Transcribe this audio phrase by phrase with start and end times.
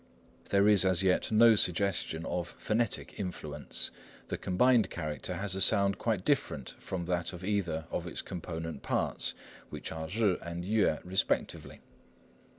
[0.49, 3.91] There is as yet no suggestion of phonetic influence.
[4.29, 8.81] The combined character has a sound quite different from that of either of its component
[8.81, 9.35] parts,
[9.69, 11.81] which are jih and yüeh respectively.